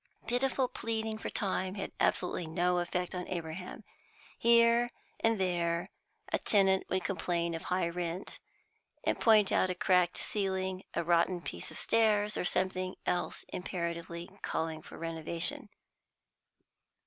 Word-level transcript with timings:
Pitiful 0.25 0.67
pleading 0.67 1.19
for 1.19 1.29
time 1.29 1.75
had 1.75 1.91
absolutely 1.99 2.47
no 2.47 2.79
effect 2.79 3.13
upon 3.13 3.27
Abraham. 3.27 3.83
Here 4.39 4.89
and 5.19 5.39
there 5.39 5.89
a 6.33 6.39
tenant 6.39 6.85
would 6.89 7.03
complain 7.03 7.53
of 7.53 7.65
high 7.65 7.87
rent, 7.87 8.39
and 9.03 9.19
point 9.21 9.51
out 9.51 9.69
a 9.69 9.75
cracked 9.75 10.17
ceiling, 10.17 10.85
a 10.95 11.03
rotten 11.03 11.39
piece 11.39 11.69
of 11.69 11.77
stairs, 11.77 12.35
or 12.35 12.45
something 12.45 12.95
else 13.05 13.45
imperatively 13.49 14.27
calling 14.41 14.81
for 14.81 14.97
renovation. 14.97 15.69